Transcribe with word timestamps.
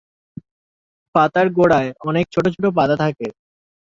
পাতার 1.15 1.47
গোড়ায় 1.49 1.89
অনেক 2.01 2.25
ছোট 2.33 2.45
ছোট 2.55 2.65
পাতা 2.77 2.95
থাকে। 2.95 3.27